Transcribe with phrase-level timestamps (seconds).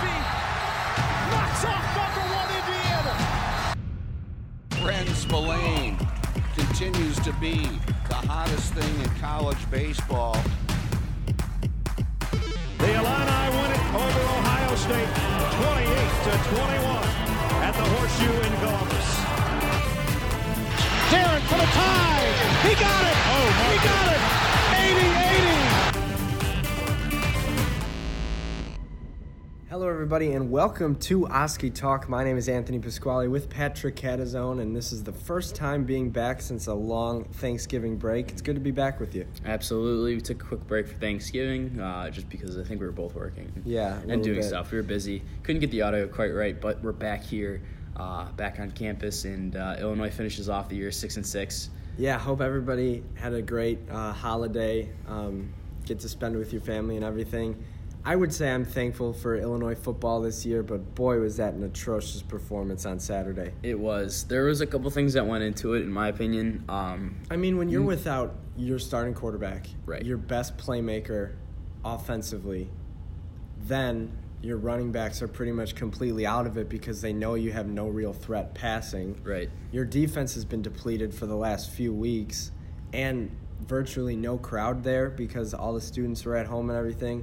[0.00, 0.26] feet.
[1.30, 3.14] Knocks off number one Indiana.
[4.80, 5.96] Bren Spillane
[6.54, 7.68] continues to be
[8.08, 10.36] the hottest thing in college baseball.
[12.78, 15.10] The Illini win it over Ohio State,
[15.62, 17.32] 28 to 21
[17.62, 19.08] at the Horseshoe in Columbus.
[21.10, 22.32] Darren for the tie.
[22.66, 23.16] He got it.
[23.32, 24.41] Oh, he got it.
[29.72, 32.06] Hello, everybody, and welcome to Oskee Talk.
[32.06, 36.10] My name is Anthony Pasquale with Patrick Catazone, and this is the first time being
[36.10, 38.30] back since a long Thanksgiving break.
[38.30, 39.26] It's good to be back with you.
[39.46, 40.16] Absolutely.
[40.16, 43.14] We took a quick break for Thanksgiving uh, just because I think we were both
[43.14, 43.50] working.
[43.64, 44.44] Yeah, And doing bit.
[44.44, 44.72] stuff.
[44.72, 45.22] We were busy.
[45.42, 47.62] Couldn't get the audio quite right, but we're back here,
[47.96, 51.70] uh, back on campus, and uh, Illinois finishes off the year 6 and 6.
[51.96, 54.90] Yeah, hope everybody had a great uh, holiday.
[55.08, 55.50] Um,
[55.86, 57.56] get to spend with your family and everything.
[58.04, 61.62] I would say I'm thankful for Illinois football this year, but boy, was that an
[61.62, 63.52] atrocious performance on Saturday.
[63.62, 64.24] It was.
[64.24, 66.64] There was a couple things that went into it, in my opinion.
[66.68, 70.04] Um, I mean, when you're without your starting quarterback, Right.
[70.04, 71.34] your best playmaker
[71.84, 72.70] offensively,
[73.60, 74.10] then
[74.42, 77.68] your running backs are pretty much completely out of it because they know you have
[77.68, 79.20] no real threat passing.
[79.22, 79.48] right.
[79.70, 82.50] Your defense has been depleted for the last few weeks
[82.92, 83.30] and
[83.60, 87.22] virtually no crowd there because all the students were at home and everything.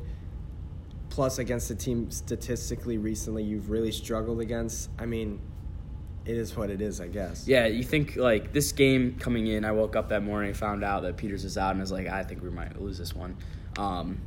[1.10, 4.90] Plus, against the team statistically recently you've really struggled against.
[5.00, 5.42] I mean,
[6.26, 7.48] it is what it is, I guess.
[7.48, 11.02] Yeah, you think like this game coming in, I woke up that morning, found out
[11.04, 13.38] that Peters is out, and I was like, I think we might lose this one.
[13.78, 14.22] Um,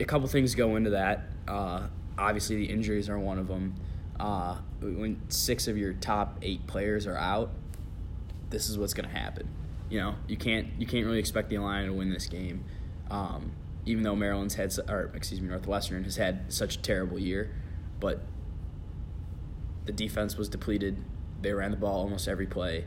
[0.00, 1.24] a couple things go into that.
[1.46, 3.74] Uh, obviously, the injuries are one of them.
[4.18, 7.50] Uh, when six of your top eight players are out,
[8.50, 9.48] this is what's going to happen.
[9.90, 12.64] You know, you can't you can't really expect the Illini to win this game,
[13.10, 13.52] um,
[13.84, 17.54] even though Maryland's had, or excuse me, Northwestern has had such a terrible year,
[18.00, 18.22] but
[19.84, 21.02] the defense was depleted.
[21.40, 22.84] They ran the ball almost every play,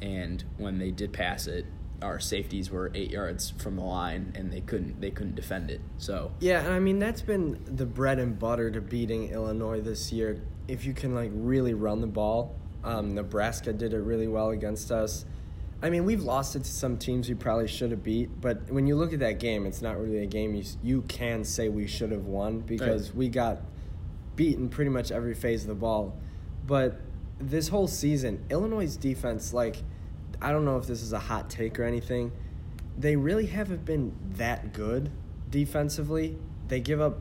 [0.00, 1.66] and when they did pass it,
[2.02, 5.80] our safeties were eight yards from the line, and they couldn't they couldn't defend it.
[5.98, 10.40] So Yeah, I mean that's been the bread and butter to beating Illinois this year.
[10.68, 14.90] If you can like really run the ball, um, Nebraska did it really well against
[14.90, 15.26] us.
[15.82, 18.86] I mean, we've lost it to some teams we probably should have beat, but when
[18.86, 21.86] you look at that game, it's not really a game you you can say we
[21.86, 23.16] should have won because Right.
[23.16, 23.62] we got
[24.36, 26.14] beaten pretty much every phase of the ball.
[26.66, 27.00] But
[27.38, 29.82] this whole season, Illinois' defense, like,
[30.42, 32.32] I don't know if this is a hot take or anything,
[32.98, 35.10] they really haven't been that good
[35.50, 36.36] defensively.
[36.68, 37.20] They give up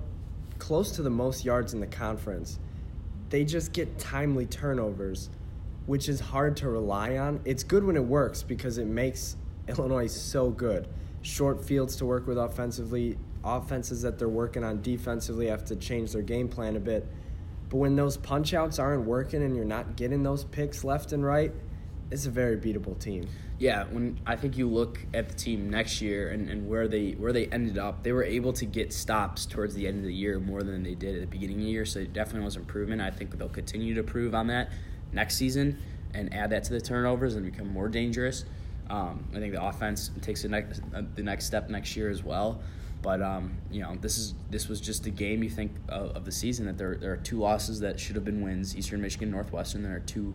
[0.57, 2.59] close to the most yards in the conference.
[3.29, 5.29] They just get timely turnovers,
[5.89, 7.41] which is hard to rely on.
[7.45, 10.87] It's good when it works because it makes Illinois so good.
[11.23, 16.11] Short fields to work with offensively, offenses that they're working on defensively have to change
[16.11, 17.07] their game plan a bit.
[17.69, 21.25] But when those punch outs aren't working and you're not getting those picks left and
[21.25, 21.51] right,
[22.11, 23.27] it's a very beatable team.
[23.57, 27.13] yeah, when I think you look at the team next year and, and where they
[27.13, 30.13] where they ended up, they were able to get stops towards the end of the
[30.13, 31.85] year more than they did at the beginning of the year.
[31.85, 33.01] So it definitely was improvement.
[33.01, 34.69] I think they'll continue to improve on that
[35.11, 35.77] next season
[36.13, 38.45] and add that to the turnovers and become more dangerous.
[38.89, 42.23] Um, I think the offense takes the next uh, the next step next year as
[42.23, 42.61] well.
[43.01, 46.25] But um, you know, this is this was just the game you think of, of
[46.25, 49.31] the season that there there are two losses that should have been wins: Eastern Michigan,
[49.31, 49.83] Northwestern.
[49.83, 50.33] There are two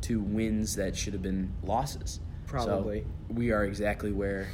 [0.00, 2.20] two wins that should have been losses.
[2.46, 3.00] Probably.
[3.00, 4.48] So we are exactly where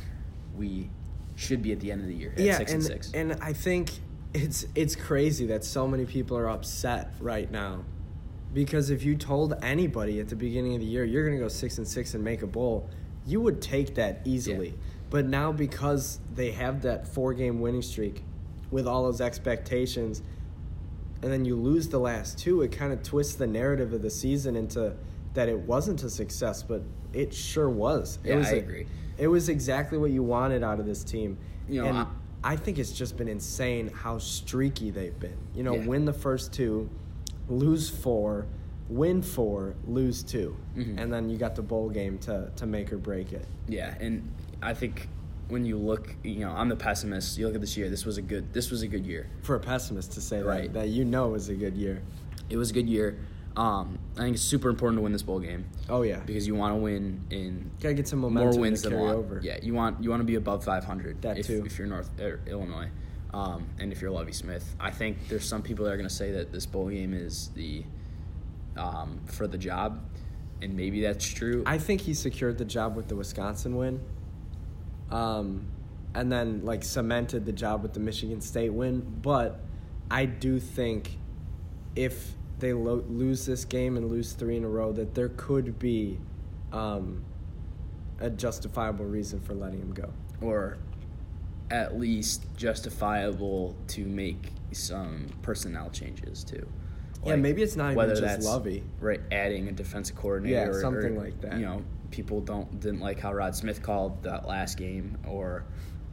[0.57, 0.91] we
[1.37, 3.13] should be at the end of the year at yeah, six and, and six.
[3.13, 3.91] and I think
[4.33, 7.85] it's it's crazy that so many people are upset right now.
[8.55, 11.79] Because if you told anybody at the beginning of the year you're gonna go six
[11.79, 12.89] and six and make a bowl,
[13.27, 14.69] you would take that easily.
[14.69, 14.75] Yeah.
[15.11, 18.23] But now because they have that four game winning streak
[18.71, 20.23] with all those expectations
[21.23, 24.11] and then you lose the last two, it kind of twists the narrative of the
[24.11, 24.95] season into
[25.33, 26.83] that it wasn't a success, but
[27.13, 28.19] it sure was.
[28.25, 28.87] It Yeah, was I a- agree.
[29.17, 31.39] It was exactly what you wanted out of this team.
[31.69, 32.07] You know, and I-
[32.43, 35.37] I, think it's just been insane how streaky they've been.
[35.55, 35.87] You know, Yeah.
[35.87, 36.91] win the first two,
[37.49, 38.47] lose four,
[38.89, 40.99] win four, lose 2 Mhm.
[41.01, 43.47] and then you got the bowl game to to make or break it.
[43.69, 44.29] Yeah, and
[44.63, 45.09] I think
[45.49, 47.37] when you look, you know, I'm the pessimist.
[47.39, 47.91] You look at this year.
[47.91, 48.53] This was a good.
[48.53, 49.27] This was a good year.
[49.43, 50.73] For a pessimist to say Right.
[50.73, 52.01] that that you know was a good year.
[52.51, 53.17] It was a good year.
[53.57, 56.57] Um, I think it's super important to win this bowl game Oh yeah, because you
[56.57, 59.17] want to win in gotta get some momentum more wins to than carry one.
[59.17, 59.41] over.
[59.45, 61.23] Yeah, you want you want to be above 500.
[61.23, 61.63] That if, too.
[61.65, 62.89] If you're North er, Illinois,
[63.35, 66.15] um, and if you're Lovie Smith, I think there's some people that are going to
[66.15, 67.85] say that this bowl game is the
[68.77, 70.01] um, for the job,
[70.63, 71.65] and maybe that's true.
[71.67, 74.01] I think he secured the job with the Wisconsin win.
[75.11, 75.67] Um,
[76.15, 79.01] and then like cemented the job with the Michigan State win.
[79.21, 79.61] But
[80.13, 81.19] I do think
[81.97, 85.77] if they lo- lose this game and lose three in a row, that there could
[85.81, 86.21] be
[86.73, 87.25] um,
[88.21, 90.13] a justifiable reason for letting him go.
[90.41, 90.79] or
[91.75, 96.67] at least justifiable to make some personnel changes too.
[97.27, 98.85] Yeah, maybe it's not even just that's Lovie.
[99.01, 101.55] right adding a defensive coordinator, Yeah, or- something or, like that.
[101.59, 105.65] You know, people don't didn't like how Rod Smith called that last game or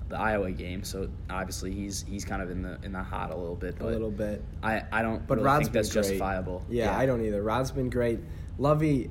[0.08, 3.36] the Iowa game, so obviously he's he's kind of in the in the hot a
[3.36, 3.80] little bit.
[3.82, 4.42] A little bit.
[4.64, 6.04] I I don't But really Rod's think been that's great.
[6.04, 6.66] justifiable.
[6.70, 7.42] Yeah, I don't either.
[7.44, 8.20] Rod's been great.
[8.58, 9.10] Lovie,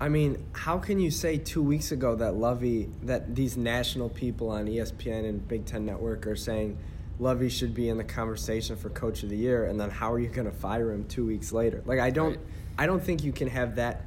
[0.00, 4.48] I mean, how can you say two weeks ago that Lovie, that these national people
[4.48, 6.78] on ESPN and Big Ten Network are saying
[7.18, 10.18] Lovie should be in the conversation for Coach of the Year, and then how are
[10.18, 11.82] you going to fire him two weeks later?
[11.84, 12.38] Like, I don't, Right.
[12.78, 14.04] I don't think you can have that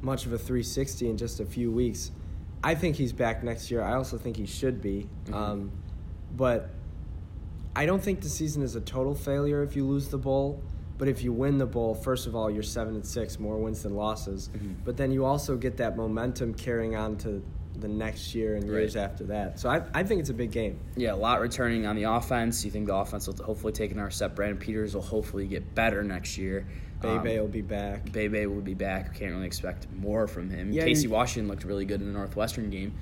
[0.00, 2.10] much of a 360 in just a few weeks.
[2.64, 3.82] I think he's back next year.
[3.82, 5.34] I also think he should be, Mm-hmm.
[5.34, 5.72] um,
[6.36, 6.70] but
[7.76, 10.62] I don't think the season is a total failure if you lose the bowl.
[10.98, 13.84] But if you win the bowl, first of all, you're seven and six, more wins
[13.84, 14.50] than losses.
[14.52, 14.72] Mm-hmm.
[14.84, 17.42] But then you also get that momentum carrying on to
[17.78, 19.04] the next year and years Right.
[19.04, 19.60] after that.
[19.60, 20.80] So I, I think it's a big game.
[20.96, 22.64] Yeah, a lot returning on the offense.
[22.64, 24.34] You think the offense will hopefully take another step.
[24.34, 26.66] Brandon Peters will hopefully get better next year.
[27.00, 28.10] Bebe Um, will be back.
[28.10, 29.14] Bebe will be back.
[29.14, 30.72] Can't really expect more from him.
[30.72, 32.94] Yeah, Casey Washington looked really good in the Northwestern game.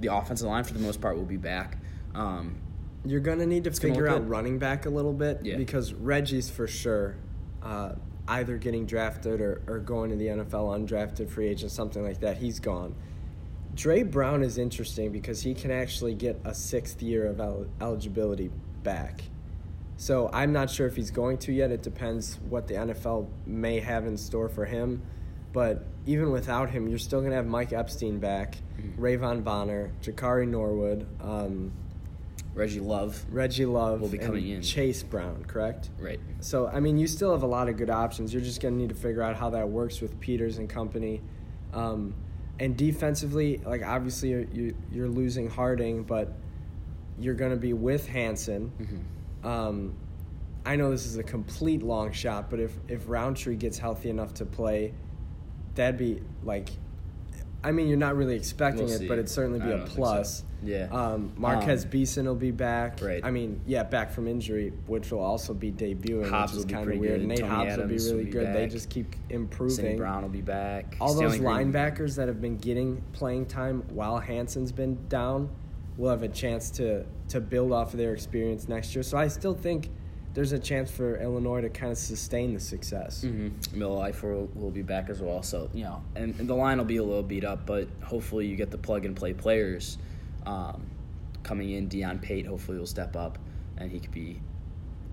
[0.00, 1.78] The offensive line, for the most part, will be back.
[2.14, 2.56] Um,
[3.04, 4.28] You're gonna need to gonna figure out good.
[4.30, 5.56] running back a little bit Yeah.
[5.56, 7.16] because Reggie's for sure
[7.62, 7.94] uh,
[8.28, 12.36] either getting drafted or, or going to the NFL undrafted free agent, something like that.
[12.36, 12.94] He's gone.
[13.74, 18.50] Dre Brown is interesting because he can actually get a sixth year of el- eligibility
[18.82, 19.22] back.
[19.96, 21.70] So I'm not sure if he's going to yet.
[21.70, 25.02] It depends what the NFL may have in store for him.
[25.52, 28.56] But even without him, you're still going to have Mike Epstein back,
[28.98, 31.72] Rayvon Bonner, Jakari Norwood, um,
[32.54, 34.62] Reggie Love, Reggie Love, Will be coming and in.
[34.62, 35.88] Chase Brown, correct?
[35.98, 36.20] right?
[36.40, 38.32] So, I mean, you still have a lot of good options.
[38.32, 41.22] You're just going to need to figure out how that works with Peters and company.
[41.72, 42.14] Um,
[42.58, 46.34] and defensively, like, obviously, you're, you, you're losing Harding, but
[47.18, 48.70] you're going to be with Hansen.
[48.78, 49.46] Mm-hmm.
[49.46, 49.94] Um,
[50.64, 54.34] I know this is a complete long shot, but if, if Roundtree gets healthy enough
[54.34, 54.94] to play,
[55.74, 56.68] that'd be like,
[57.64, 59.08] I mean, you're not really expecting We'll it, see.
[59.08, 59.94] but it'd certainly be a don't so.
[59.94, 60.44] plus.
[60.64, 60.88] Yeah.
[60.92, 63.00] Um, Marquez Um, Beason will be back.
[63.02, 63.24] Right.
[63.24, 66.64] I mean, yeah, back from injury, which will also be debuting, Hobbs which will is
[66.66, 67.20] be kind of pretty weird.
[67.20, 67.28] good.
[67.28, 68.54] Nate Tony Hobbs will be Adams will really be good.
[68.54, 69.96] They just keep Cindy improving.
[69.96, 70.96] Brown will be back.
[71.00, 75.48] All those Stanley Green- linebackers that have been getting playing time while Hansen's been down
[75.96, 79.02] will have a chance to to build off of their experience next year.
[79.02, 79.90] So I still think
[80.34, 83.24] there's a chance for Illinois to kind of sustain the success.
[83.24, 83.78] Mm-hmm.
[83.78, 85.42] Milo Eifler will, be back as well.
[85.42, 88.46] So you know, and, and the line will be a little beat up, but hopefully
[88.46, 89.98] you get the plug and play players
[90.46, 90.82] um,
[91.42, 91.88] coming in.
[91.88, 93.38] Dion Pate hopefully will step up,
[93.76, 94.40] and he could be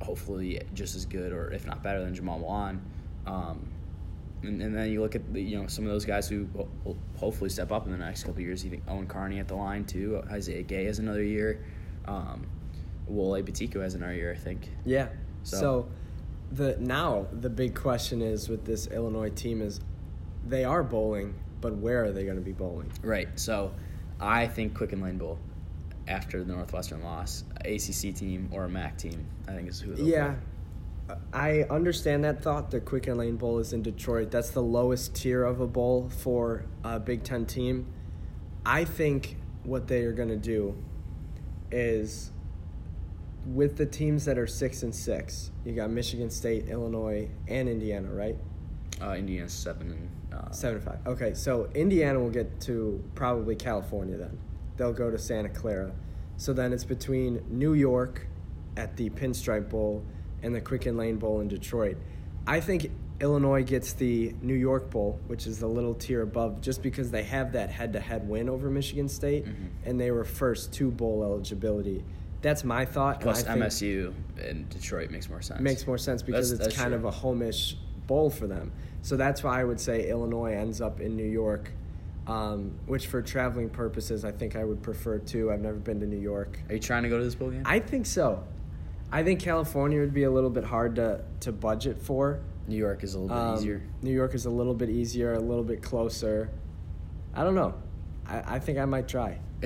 [0.02, 2.82] hopefully just as good, or if not better than Jamal Wan.
[3.26, 3.68] Um,
[4.42, 6.98] and, and then you look at the, you know some of those guys who will,
[7.18, 8.64] hopefully step up in the next couple years.
[8.64, 10.24] Think Owen Carney at the line too.
[10.32, 11.66] Isaiah Gay has another year.
[12.06, 12.48] Um,
[13.10, 14.70] Wole Betiku has another year, I think.
[14.86, 15.10] Yeah.
[15.44, 15.88] So, So-
[16.52, 19.80] the now the big question is with this Illinois team is
[20.48, 22.92] they are bowling, but where are they going to be bowling?
[23.04, 23.28] Right.
[23.40, 23.72] So
[24.20, 25.38] I think Quicken Lane Bowl
[26.08, 30.08] after the Northwestern loss, ACC team or a MAC team, I think is who they'll
[30.08, 30.36] Yeah.
[31.08, 31.18] play.
[31.34, 32.72] I understand that thought.
[32.72, 34.32] The Quicken Lane Bowl is in Detroit.
[34.32, 37.86] That's the lowest tier of a bowl for a Big Ten team.
[38.66, 40.76] I think what they are going to do
[41.72, 42.32] is
[43.54, 45.52] with the teams that are six and six.
[45.66, 48.36] You got Michigan State, Illinois, and Indiana, right?
[49.02, 51.00] Uh, Indiana's seven and uh, Seven and five.
[51.08, 54.38] Okay, so Indiana will get to probably California then.
[54.78, 55.92] They'll go to Santa Clara.
[56.38, 58.28] So then it's between New York
[58.78, 60.04] at the Pinstripe Bowl
[60.44, 61.98] and the Quicken Lane Bowl in Detroit.
[62.48, 66.82] I think Illinois gets the New York Bowl, which is the little tier above, just
[66.82, 69.54] because they have that head to head win over Michigan State Mhm.
[69.86, 72.06] and they were first to bowl eligibility.
[72.42, 73.20] That's my thought.
[73.22, 74.14] Plus MSU
[74.48, 75.60] in Detroit makes more sense.
[75.60, 77.08] makes more sense because That's- it's that's kind true.
[77.08, 77.76] of a homish
[78.08, 78.72] bowl for them.
[79.02, 81.72] So that's why I would say Illinois ends up in New York,
[82.28, 85.52] um, which for traveling purposes, I think I would prefer too.
[85.52, 86.60] I've never been to New York.
[86.70, 87.64] Are you trying to go to this bowl game?
[87.66, 88.44] I think so.
[89.12, 92.40] I think California would be a little bit hard to, to budget for.
[92.68, 93.82] New York is a little bit Um, easier.
[94.04, 96.50] New York is a little bit easier, a little bit closer.
[97.34, 97.74] I don't know.
[98.30, 99.40] I, I think I might try.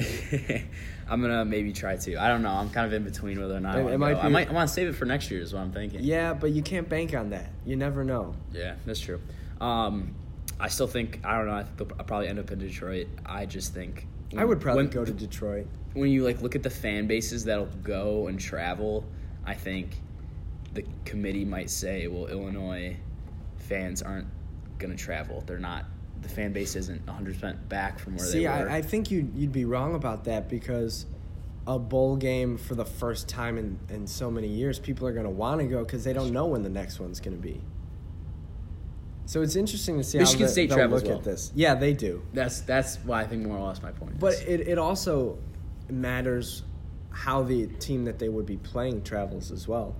[1.07, 2.15] I'm gonna maybe try to.
[2.17, 2.49] I don't know.
[2.51, 4.15] I'm kind of in between whether or not I It- to might.
[4.17, 4.49] I might.
[4.49, 5.41] I want to save it for next year.
[5.41, 5.99] Is what I'm thinking.
[6.03, 7.49] Yeah, but you can't bank on that.
[7.65, 8.35] You never know.
[8.53, 9.21] Yeah, that's true.
[9.61, 10.15] Um,
[10.59, 11.53] I still think I don't know.
[11.55, 13.07] I think I'll probably end up in Detroit.
[13.25, 15.67] I just think I would probably when- go to Detroit.
[15.93, 19.05] when you like look at the fan bases that'll go and travel,
[19.45, 19.89] I think
[20.73, 22.97] the committee might say, well, Illinois
[23.57, 24.27] fans aren't
[24.79, 25.43] going to travel.
[25.45, 25.85] They're not.
[26.23, 28.69] The fan base isn't 100% back from where See, they were.
[28.69, 31.05] I, I think you'd, you'd be wrong about that because
[31.67, 35.25] a bowl game for the first time in, in so many years, people are going
[35.25, 37.61] to want to go because they don't know when the next one's going to be.
[39.25, 41.19] So it's interesting to see Michigan how the, State they'll travels look well.
[41.19, 41.51] at this.
[41.55, 42.23] Yeah, they do.
[42.33, 44.19] that's that's why I think more or less my point.
[44.19, 44.41] But is.
[44.41, 45.37] it, it also
[45.89, 46.63] matters
[47.11, 49.95] how the team that they would be playing travels as well.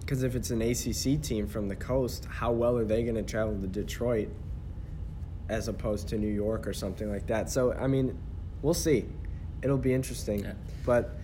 [0.00, 3.22] Because if it's an ACC team from the coast, how well are they going to
[3.22, 4.28] travel to Detroit
[5.48, 7.50] as opposed to New York or something like that?
[7.50, 8.16] So, I mean,
[8.62, 9.06] we'll see.
[9.62, 10.40] It'll be interesting.
[10.44, 10.52] Yeah.
[10.84, 11.16] But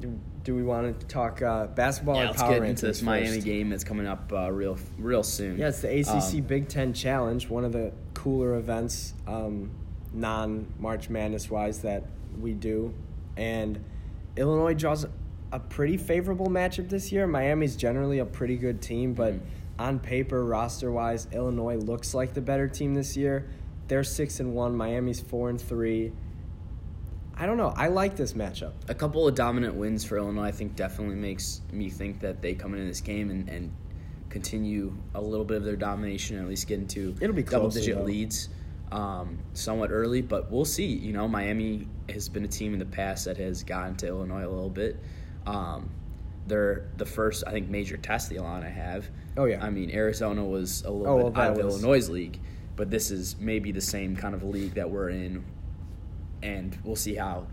[0.00, 2.86] do, do we want to talk uh, basketball yeah, or let's power get rankings into
[2.86, 3.44] this Miami first?
[3.44, 5.58] game that's coming up uh, real real soon.
[5.58, 9.70] Yeah, it's the ACC Um, Big Ten Challenge, one of the cooler events, um,
[10.12, 12.04] non March Madness wise, that
[12.40, 12.92] we do.
[13.36, 13.82] And
[14.36, 15.06] Illinois draws
[15.52, 17.26] a pretty favorable matchup this year.
[17.26, 19.40] Miami's generally a pretty good team, but Mhm.
[19.78, 23.48] On paper, roster wise, Illinois looks like the better team this year.
[23.88, 24.76] They're six and one.
[24.76, 26.12] Miami's four and three.
[27.36, 27.74] I don't know.
[27.76, 28.72] I like this matchup.
[28.88, 32.54] a couple of dominant wins for Illinois, I think, definitely makes me think that they
[32.54, 33.74] come into this game and, and
[34.30, 37.96] continue a little bit of their domination, at least get into It'll be double digit
[37.96, 38.02] though.
[38.04, 38.48] leads
[38.92, 40.22] um, somewhat early.
[40.22, 40.86] But we'll see.
[40.86, 44.46] You know, Miami has been a team in the past that has gotten to Illinois
[44.46, 45.00] a little bit.
[45.44, 45.90] Um,
[46.46, 49.08] they're the first, I think, major test the Illini have.
[49.36, 49.64] Oh, yeah.
[49.64, 52.40] I mean, Arizona was a little Oh, well, bit out of was- Illinois' league,
[52.76, 55.44] but this is maybe the same kind of league that we're in,
[56.42, 57.46] and we'll see how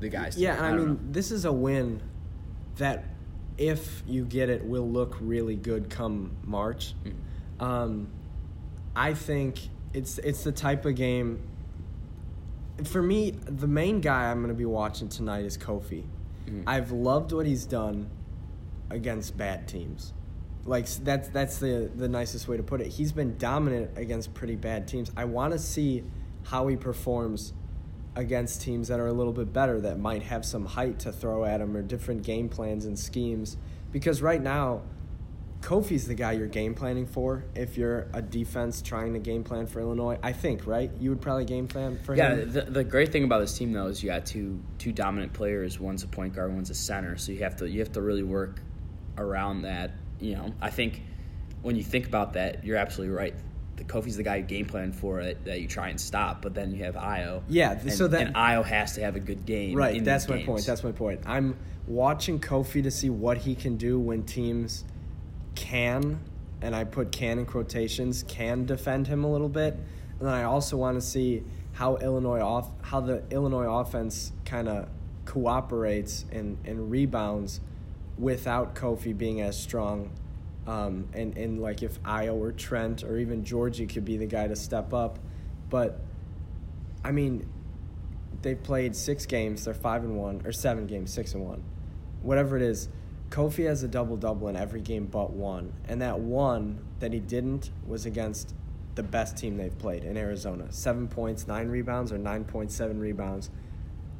[0.00, 0.36] the guys.
[0.36, 0.42] do.
[0.42, 0.98] Yeah, I, don't mean, know.
[1.10, 2.02] this is a win
[2.76, 3.04] that,
[3.56, 6.94] if you get it, will look really good come March.
[7.04, 7.64] Mm-hmm.
[7.64, 8.08] Um,
[8.94, 9.58] I think
[9.94, 11.40] it's it's the type of game.
[12.84, 16.04] For me, the main guy I'm going to be watching tonight is Kofi.
[16.46, 16.62] Mhm.
[16.66, 18.08] I've loved what he's done
[18.90, 20.12] against bad teams.
[20.68, 22.88] Like that's that's the the nicest way to put it.
[22.88, 25.10] He's been dominant against pretty bad teams.
[25.16, 26.04] I want to see
[26.44, 27.52] how he performs
[28.14, 31.44] against teams that are a little bit better that might have some height to throw
[31.44, 33.56] at him or different game plans and schemes
[33.92, 34.82] because right now
[35.60, 39.66] Kofi's the guy you're game planning for if you're a defense trying to game plan
[39.66, 40.18] for Illinois.
[40.22, 40.90] I think, right?
[41.00, 42.38] You would probably game plan for Yeah, him.
[42.38, 45.32] Yeah, the, the great thing about this team though is you got two two dominant
[45.32, 45.80] players.
[45.80, 47.16] One's a point guard, one's a center.
[47.16, 48.60] So you have to you have to really work
[49.16, 49.92] around that.
[50.20, 51.02] You know, I think
[51.62, 53.34] when you think about that, you're absolutely right.
[53.76, 56.72] The Kofi's the guy game plan for it that you try and stop, but then
[56.72, 57.42] you have Ayo.
[57.48, 59.76] Yeah, and, so that- and Ayo has to have a good game.
[59.76, 60.46] Right, that's my games.
[60.46, 60.66] point.
[60.66, 61.20] That's my point.
[61.26, 61.56] I'm
[61.86, 64.84] watching Kofi to see what he can do when teams
[65.54, 66.20] can,
[66.60, 69.74] and I put can in quotations, can defend him a little bit.
[69.74, 74.68] And then I also want to see how Illinois off how the Illinois offense kind
[74.68, 74.88] of
[75.24, 77.60] cooperates and, and rebounds
[78.18, 80.10] without Kofi being as strong.
[80.66, 84.48] Um, and, and like if Ayo or Trent or even Georgie could be the guy
[84.48, 85.18] to step up.
[85.70, 86.00] But
[87.04, 87.48] I mean,
[88.42, 89.64] they've played six games.
[89.64, 91.62] They're five and one, or seven games, six and one,
[92.22, 92.88] whatever it is.
[93.30, 97.20] Kofi has a double double in every game but one, and that one that he
[97.20, 98.54] didn't was against
[98.94, 100.66] the best team they've played in Arizona.
[100.70, 103.50] Seven points, nine rebounds, or nine point seven rebounds.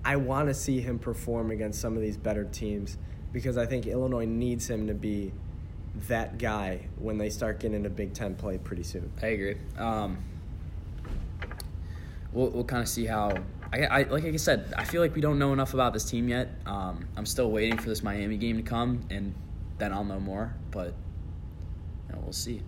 [0.04, 2.96] I want to see him perform against some of these better teams
[3.32, 5.32] because I think Illinois needs him to be
[6.06, 9.11] that guy when they start getting into Big Ten play pretty soon.
[9.23, 9.56] I agree.
[9.76, 10.18] Um,
[12.32, 13.35] we'll we'll kind of see how.
[13.73, 16.28] I, I like I said, I feel like we don't know enough about this team
[16.28, 16.49] yet.
[16.64, 19.35] Um, I'm still waiting for this Miami game to come, and
[19.76, 20.54] then I'll know more.
[20.70, 20.94] But
[22.08, 22.62] you know, we'll see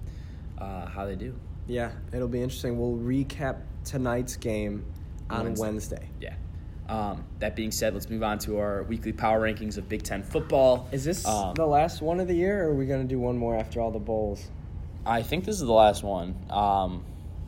[0.58, 1.34] uh, how they do.
[1.66, 2.78] Yeah, it'll be interesting.
[2.78, 4.84] We'll recap tonight's game
[5.30, 5.62] on Wednesday.
[5.62, 6.08] Wednesday.
[6.20, 6.34] Yeah.
[6.90, 10.24] Um, that being said, let's move on to our weekly power rankings of Big Ten
[10.24, 10.88] football.
[10.90, 13.20] Is this Um, the last one of the year, or are we going to do
[13.20, 14.48] one more after all the bowls?
[15.06, 16.34] I think this is the last one.
[16.50, 17.04] Um,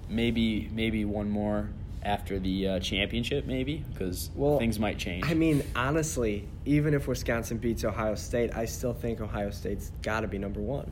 [0.08, 1.70] maybe maybe one more
[2.04, 5.24] after the uh, championship, maybe because Well, things might change.
[5.26, 10.20] I mean, honestly, even if Wisconsin beats Ohio State, I still think Ohio State's got
[10.20, 10.88] to be number one.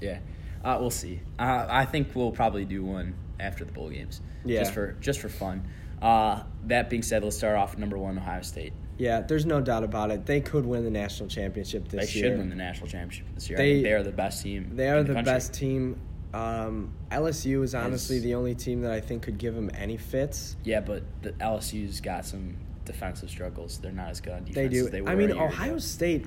[0.00, 0.20] Yeah,
[0.64, 1.20] uh, we'll see.
[1.38, 4.22] Uh, I think we'll probably do one after the bowl games.
[4.46, 4.60] Yeah.
[4.60, 5.66] just for just for fun.
[6.02, 8.72] Uh, that being said, let's start off number one, Ohio State.
[8.98, 10.24] Yeah, there's no doubt about it.
[10.26, 12.28] They could win the national championship this They year.
[12.30, 13.58] They should win the national championship this year.
[13.58, 14.70] I They- think they are the best team.
[14.74, 15.32] They are the, country.
[15.32, 15.96] best team.
[16.32, 20.56] Um, LSU is honestly the only team that I think could give them any fits.
[20.64, 23.78] Yeah, but the LSU's got some defensive struggles.
[23.78, 24.54] They're not as good on defense.
[24.56, 24.84] They do.
[24.86, 25.78] As they I mean, Ohio ago.
[25.78, 26.26] State.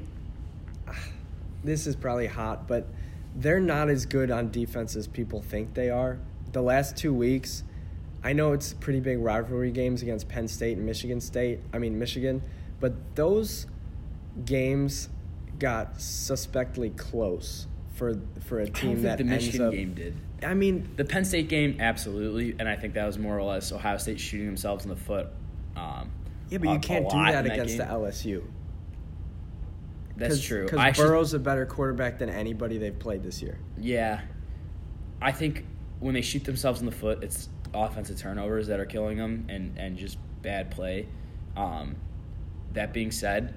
[1.63, 2.87] This is probably hot, but
[3.35, 6.19] they're not as good on defense as people think they are.
[6.53, 7.63] The last two weeks,
[8.23, 11.59] I know it's pretty big rivalry games against Penn State and Michigan State.
[11.73, 12.41] I mean Michigan,
[12.79, 13.67] but those
[14.45, 15.09] games
[15.59, 19.71] got suspectly close for for a team think that the Michigan up.
[19.71, 20.15] game did.
[20.43, 23.71] I mean, The Penn State game, absolutely, and I think that was more or less
[23.71, 25.29] Ohio State shooting themselves in the foot.
[25.75, 26.11] Um,
[26.49, 27.87] yeah, but you can't do that against game.
[27.87, 28.43] the LSU.
[30.15, 30.65] That's true.
[30.65, 33.59] Because Burrow's a better quarterback than anybody they've played this year.
[33.77, 34.21] Yeah.
[35.21, 35.65] I think
[35.99, 39.77] when they shoot themselves in the foot, it's offensive turnovers that are killing them and,
[39.77, 41.07] and just bad play.
[41.55, 41.95] Um,
[42.73, 43.53] that being said,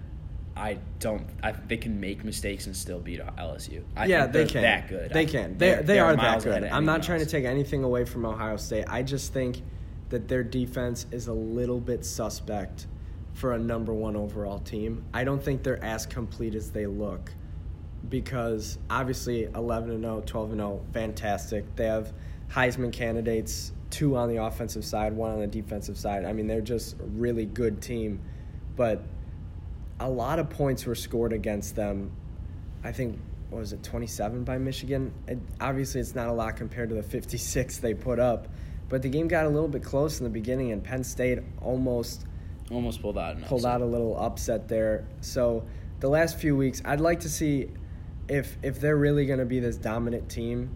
[0.57, 1.27] I don't.
[1.43, 3.83] I they can make mistakes and still beat LSU.
[3.97, 4.63] I yeah, think they they're can.
[4.63, 5.13] that good.
[5.13, 5.59] They can.
[5.59, 6.65] They they're- they they're are that good.
[6.65, 8.85] I'm not anyone trying to take anything away from Ohio State.
[8.89, 9.63] I just think
[10.09, 12.87] that their defense is a little bit suspect
[13.33, 15.05] for a number one overall team.
[15.15, 17.33] I don't think they're as complete as they look
[18.09, 21.77] because obviously 11 and 0, 12 and 0, fantastic.
[21.77, 22.13] They have
[22.51, 26.25] Heisman candidates, two on the offensive side, one on the defensive side.
[26.25, 28.21] I mean, they're just a really good team,
[28.77, 29.03] but
[29.99, 32.13] a lot of points were scored against them.
[32.83, 33.19] I think
[33.51, 35.13] what was it 27 by Michigan.
[35.27, 38.49] It, obviously, it's not a lot compared to the 56 they put up,
[38.89, 42.27] but the game got a little bit close in the beginning, and Penn State almost
[42.71, 43.43] Almost pulled out.
[43.43, 43.73] pulled upset.
[43.75, 45.05] out a little upset there.
[45.21, 45.65] So
[45.99, 47.69] the last few weeks, I'd like to see
[48.29, 50.71] if if they're really going to be this dominant team.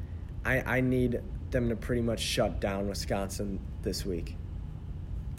[0.44, 1.22] I, I need
[1.54, 4.36] them to pretty much shut down Wisconsin this week.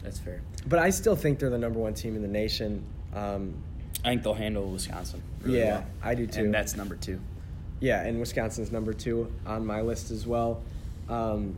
[0.01, 0.41] That's fair.
[0.67, 2.83] But I still think they're the number one team in the nation.
[3.13, 3.53] Um,
[4.03, 5.21] I think they'll handle Wisconsin.
[5.41, 5.85] Really Yeah, well.
[6.01, 6.45] I do too.
[6.45, 7.19] And that's number two.
[7.79, 10.61] Yeah, and Wisconsin's number two on my list as well.
[11.09, 11.55] Um,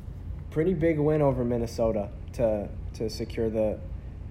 [0.50, 3.80] pretty big win over Minnesota to to secure the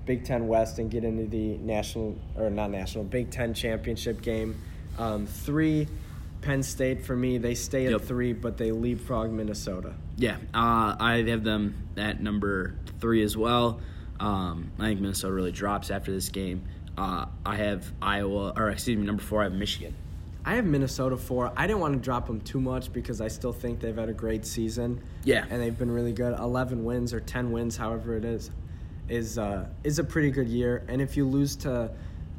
[0.06, 4.60] Big Ten West and get into the national or not national Big Ten championship game.
[4.98, 5.86] Um, three,
[6.46, 7.38] Penn State for me.
[7.38, 8.00] They stay at Yep.
[8.02, 9.94] three, but they leapfrog Minnesota.
[10.16, 13.80] Yeah, uh, I have them at number three as well.
[14.20, 16.62] Um, I think Minnesota really drops after this game.
[16.96, 19.40] Uh, I have Iowa, or excuse me, number four.
[19.40, 19.94] I have Michigan.
[20.44, 21.52] I have Minnesota four.
[21.56, 24.12] I didn't want to drop them too much because I still think they've had a
[24.14, 25.00] great season.
[25.24, 25.44] Yeah.
[25.50, 26.38] and they've been really good.
[26.38, 28.52] Eleven wins or ten wins, however it is,
[29.08, 30.84] is uh, is a pretty good year.
[30.88, 31.90] And if you lose to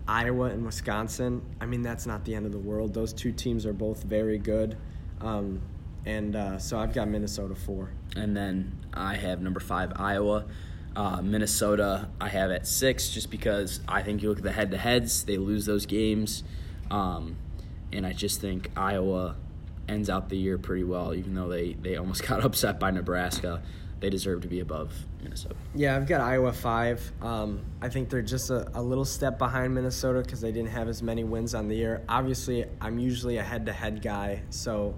[0.08, 2.94] Iowa and Wisconsin, I mean that's not the end of the world.
[2.94, 4.78] Those two teams are both very good,
[5.22, 5.62] um,
[6.06, 7.92] and uh, so I've got Minnesota four.
[8.16, 10.46] And then I have number five, Iowa.
[10.96, 14.72] Uh, Minnesota, I have at six just because I think you look at the head
[14.72, 16.44] to heads, they lose those games.
[16.90, 17.38] Um,
[17.92, 19.36] and I just think Iowa
[19.88, 23.62] ends out the year pretty well, even though they, they almost got upset by Nebraska.
[24.00, 24.94] They deserve to be above
[25.28, 25.56] Minnesota.
[25.76, 27.12] Yeah, I've got Iowa five.
[27.22, 30.88] Um, I think they're just a, a little step behind Minnesota because they didn't have
[30.88, 32.02] as many wins on the year.
[32.08, 34.96] Obviously, I'm usually a head-to-head guy, so.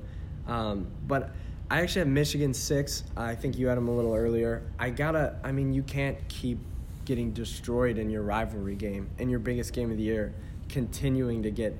[0.47, 1.31] Um, but
[1.69, 3.03] I actually have Michigan six.
[3.17, 4.63] I think you had them a little earlier.
[4.77, 5.35] I gotta.
[5.43, 6.59] I mean, you can't keep
[7.05, 10.33] getting destroyed in your rivalry game, in your biggest game of the year,
[10.67, 11.75] continuing to get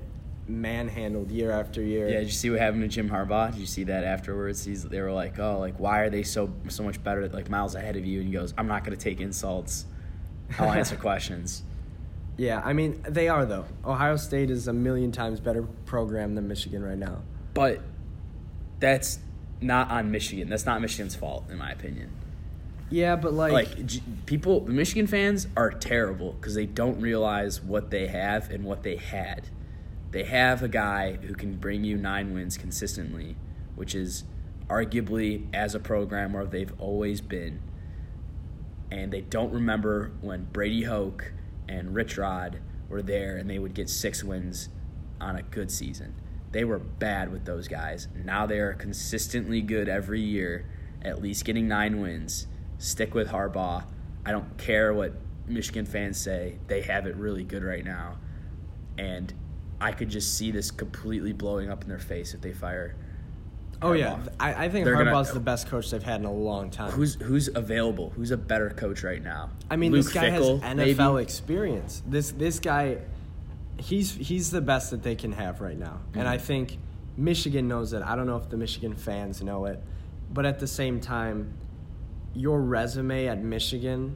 [0.50, 2.08] manhandled year after year.
[2.08, 3.52] Yeah, did you see what happened to Jim Harbaugh?
[3.52, 4.64] Did you see that afterwards?
[4.64, 7.74] He's they were like, "Oh, like why are they so so much better, like miles
[7.74, 9.86] ahead of you?" And he goes, "I'm not going to take insults.
[10.58, 11.62] I'll answer questions."
[12.36, 13.66] Yeah, I mean they are though.
[13.84, 17.22] Ohio State is a million times better program than Michigan right now.
[17.54, 17.80] But
[18.78, 19.18] that's
[19.60, 20.48] not on Michigan.
[20.48, 22.10] That's not Michigan's fault, in my opinion.
[22.88, 27.90] Yeah, but Like, J- people, the Michigan fans are terrible because they don't realize what
[27.90, 29.48] they have and what they had.
[30.10, 33.36] They have a guy who can bring you nine wins consistently,
[33.76, 34.24] which is
[34.68, 37.60] arguably as a program where they've always been.
[38.90, 41.32] And they don't remember when Brady Hoke
[41.68, 44.68] and Rich Rod were there and they would get six wins
[45.20, 46.14] on a good season.
[46.52, 48.08] They were bad with those guys.
[48.14, 50.66] Now they are consistently good every year,
[51.02, 52.48] at least getting nine wins.
[52.78, 53.84] Stick with Harbaugh.
[54.26, 55.14] I don't care what
[55.46, 56.58] Michigan fans say.
[56.66, 58.18] They have it really good right now.
[58.98, 59.32] And
[59.80, 62.94] I could just see this completely blowing up in their face if they fire.
[63.82, 66.70] Oh yeah, I, I think They're gonna- the best coach they've had in a long
[66.70, 66.90] time.
[66.90, 68.10] Who's who's available?
[68.10, 69.50] Who's a better coach right now?
[69.70, 70.94] I mean, Luke this guy Fickell, has maybe?
[70.94, 72.02] NFL experience.
[72.06, 72.98] This this guy,
[73.78, 76.46] he's he's the best that they can have right now, and I mm-hmm.
[76.46, 76.78] think
[77.16, 78.02] Michigan knows it.
[78.02, 79.82] I don't know if the Michigan fans know it,
[80.30, 81.54] but at the same time,
[82.34, 84.14] your resume at Michigan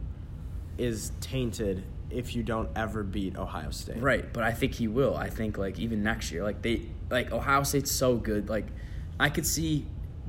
[0.76, 4.00] is tainted if you don't ever beat Ohio State.
[4.00, 5.16] Right, but I think he will.
[5.16, 8.48] I think like even next year, like they like Ohio State's so good.
[8.48, 8.66] Like
[9.20, 9.86] I could see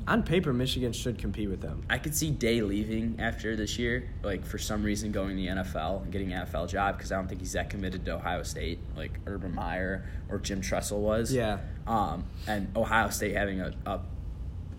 [0.08, 1.84] On paper, Michigan should compete with them.
[1.90, 5.48] I could see Day leaving after this year, like for some reason going to the
[5.48, 8.44] NFL and getting an NFL job because I don't think he's that committed to Ohio
[8.44, 11.34] State, like Urban Meyer or Jim Tressel was.
[11.34, 11.58] Yeah.
[11.88, 14.02] Um, and Ohio State having a, a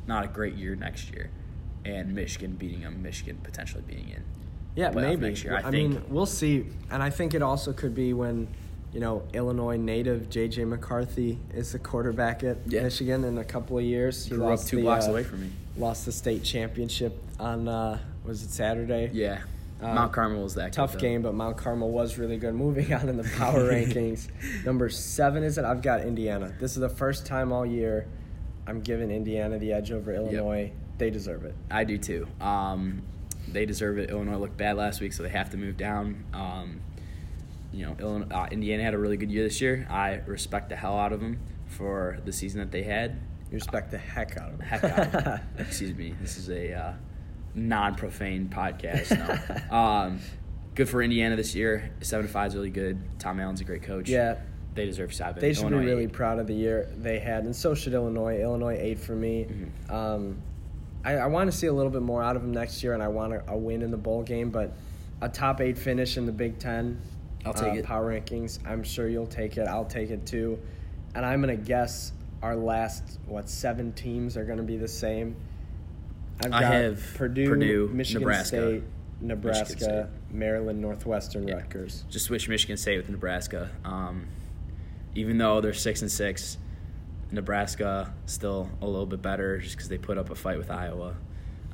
[0.06, 1.30] not a great year next year,
[1.84, 4.22] and Michigan beating them, Michigan potentially being in.
[4.76, 5.28] Yeah, maybe.
[5.28, 5.92] next year, I I, think.
[5.94, 6.66] mean, we'll see.
[6.90, 8.46] And I think it also could be when,
[8.92, 10.64] you know, Illinois native J.J.
[10.66, 12.82] McCarthy is the quarterback at Yeah.
[12.82, 14.26] Michigan in a couple of years.
[14.26, 15.50] He Grew up two the, blocks uh, away from me.
[15.78, 19.10] Lost the state championship on uh, was it Saturday?
[19.12, 19.40] Yeah.
[19.80, 22.54] Uh, Mount Carmel was that Tough good, game, but Mount Carmel was really good.
[22.66, 24.28] Moving on in the power rankings,
[24.64, 25.64] number seven is it?
[25.66, 26.54] I've got Indiana.
[26.58, 28.06] This is the first time all year
[28.66, 30.72] I'm giving Indiana the edge over Illinois.
[30.98, 31.54] They deserve it.
[31.70, 32.26] I do too.
[32.40, 33.02] Um,
[33.48, 34.10] they deserve it.
[34.10, 36.24] Illinois looked bad last week, so they have to move down.
[36.34, 36.80] Um,
[37.72, 39.86] you know, Illinois, uh, Indiana had a really good year this year.
[39.90, 43.12] I respect the hell out of them for the season that they had.
[43.50, 44.66] You respect the heck out of them.
[44.66, 45.14] Heck out.
[45.14, 45.40] of 'em.
[45.58, 46.14] Excuse me.
[46.20, 46.92] This is a uh,
[47.54, 49.10] non-profane podcast.
[49.70, 49.76] No.
[49.76, 50.20] um,
[50.74, 51.90] good for Indiana this year.
[52.00, 52.98] Seven to five is really good.
[53.18, 54.08] Tom Allen's a great coach.
[54.08, 54.36] yeah,
[54.74, 55.40] they deserve seven.
[55.40, 56.12] they should Illinois be really eight.
[56.12, 58.40] proud of the year they had, and so should Illinois.
[58.40, 59.46] Illinois eight for me.
[59.88, 59.90] Mhm.
[59.92, 60.42] Um,
[61.06, 63.02] I, I want to see a little bit more out of them next year, and
[63.02, 64.50] I want a, a win in the bowl game.
[64.50, 64.72] But
[65.22, 67.00] a top eight finish in the Big Ten,
[67.44, 67.84] I'll take uh, it.
[67.84, 68.58] Power rankings.
[68.66, 69.68] I'm sure you'll take it.
[69.68, 70.58] I'll take it too.
[71.14, 75.36] And I'm gonna guess our last what seven teams are gonna be the same.
[76.44, 78.46] I've I got have Purdue, Purdue, Michigan Nebraska.
[78.46, 78.82] State,
[79.20, 80.06] Nebraska, State.
[80.30, 81.54] Maryland, Northwestern, Yeah.
[81.54, 82.04] Rutgers.
[82.10, 83.70] just switch Michigan State with Nebraska.
[83.84, 84.26] Um,
[85.14, 86.58] even though they're six and six,
[87.30, 91.16] Nebraska still a little bit better just because they put up a fight with Iowa.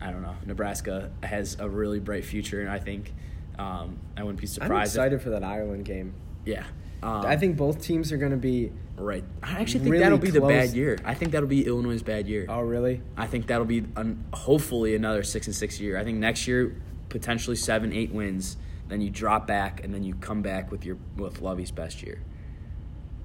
[0.00, 0.36] I don't know.
[0.46, 3.12] Nebraska has a really bright future, and I think
[3.58, 4.72] um, I wouldn't be surprised.
[4.72, 6.14] I'm excited for that Ireland game.
[6.44, 6.64] Yeah,
[7.02, 8.72] um, I think both teams are going to be.
[8.96, 9.22] right.
[9.42, 10.98] I actually think really that'll be the bad year.
[11.04, 12.46] I think that'll be Illinois' bad year.
[12.48, 13.00] Oh, really?
[13.16, 15.98] I think that'll be an, hopefully another six and six year.
[15.98, 18.56] I think next year potentially seven, eight wins.
[18.88, 22.22] Then you drop back, and then you come back with your with Lovie's best year.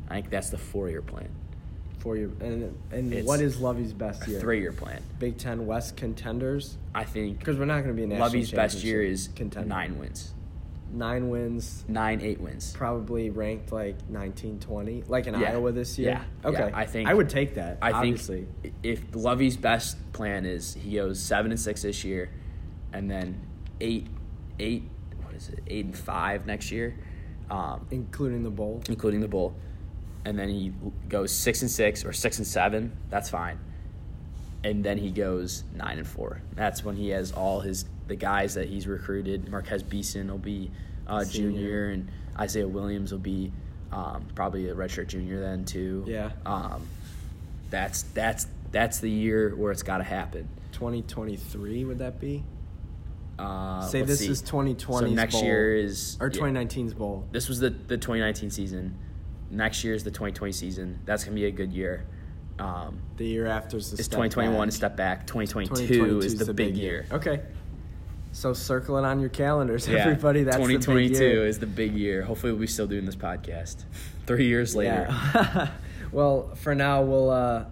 [0.09, 1.29] I think that's the four year plan,
[1.99, 4.39] For you, and and It's what is Lovie's best year?
[4.39, 5.01] three year plan.
[5.19, 6.77] Big Ten West contenders.
[6.93, 9.29] I think Because we're not going to be a national Lovie's best year championship is
[9.36, 9.67] contender.
[9.69, 10.33] nine wins,
[10.93, 12.71] Nine wins, nine eight wins.
[12.73, 15.51] probably ranked like 19, 20, like in Yeah.
[15.53, 16.10] Iowa this year.
[16.43, 16.49] Yeah.
[16.49, 16.69] Okay.
[16.69, 17.77] Yeah, I think- I would take that.
[17.81, 18.47] I obviously.
[18.62, 22.29] think if Lovie's best plan is he goes seven and six this year,
[22.93, 23.39] and then
[23.81, 24.07] eight,
[24.60, 24.83] eight,
[25.23, 26.95] what is it, eight and five next year,
[27.49, 28.81] um, including the bowl.
[28.88, 29.55] including the bowl,
[30.27, 30.73] and then he
[31.07, 32.91] goes six and six or six and seven.
[33.09, 33.57] That's fine.
[34.61, 36.41] And then he goes nine and four.
[36.53, 39.49] That's when he has all his the guys that he's recruited.
[39.49, 40.69] Marquez Beason will be
[41.07, 43.53] uh, junior, and Isaiah Williams will be
[43.93, 46.03] um, probably a redshirt junior then too.
[46.05, 46.31] Yeah.
[46.45, 46.85] Um,
[47.69, 50.49] that's that's that's the year where it's got to happen.
[50.73, 52.43] 2023 would that be?
[53.39, 54.27] Uh, Say this see.
[54.27, 55.07] is 2020.
[55.07, 55.43] So next bowl.
[55.45, 56.41] year is or yeah.
[56.41, 57.25] 2019's bowl.
[57.31, 58.97] This was the the 2019 season.
[59.49, 60.99] Next year is the 2020 season.
[61.05, 62.05] That's gonna be a good year.
[62.60, 64.73] Um, The year after is the it's 2021 back.
[64.73, 65.27] step back.
[65.27, 67.05] 2022 2022 is the, big year.
[67.12, 67.41] Okay.
[68.31, 69.99] So circle it on your calendars, Yeah.
[69.99, 70.43] everybody.
[70.43, 71.45] That's the big 2022 year.
[71.47, 72.23] is the big year.
[72.23, 73.86] Hopefully, we'll be still doing this podcast
[74.25, 75.07] three years later.
[75.10, 75.69] Yeah.
[76.12, 77.65] well, for now, we'll uh,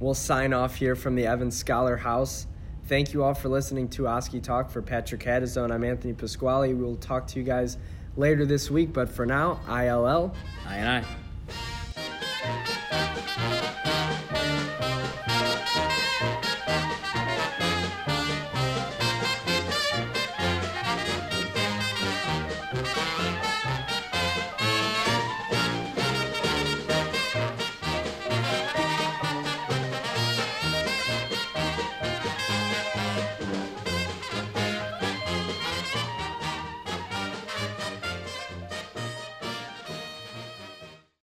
[0.00, 2.46] we'll sign off here from the Evans Scholar House.
[2.86, 4.70] Thank you all for listening to Oskee Talk.
[4.70, 6.72] For Patrick Hadizone, I'm Anthony Pasquale.
[6.74, 7.76] We'll talk to you guys
[8.18, 10.34] later this week, but for now, ILL.
[10.66, 11.06] I and
[13.84, 13.87] I.